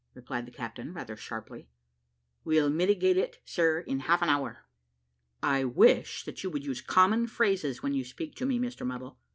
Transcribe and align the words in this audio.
replied 0.15 0.47
the 0.47 0.51
captain 0.51 0.95
rather 0.95 1.15
sharply. 1.15 1.69
"We'll 2.43 2.71
mitigate 2.71 3.17
it, 3.17 3.39
sir, 3.45 3.81
in 3.81 3.99
half 3.99 4.23
an 4.23 4.29
hour." 4.29 4.65
"I 5.43 5.63
wish 5.63 6.23
that 6.25 6.43
you 6.43 6.49
would 6.49 6.65
use 6.65 6.81
common 6.81 7.27
phrases, 7.27 7.83
when 7.83 7.93
you 7.93 8.03
speak 8.03 8.33
to 8.37 8.45
me, 8.47 8.57
Mr 8.57 8.83
Muddle. 8.83 9.19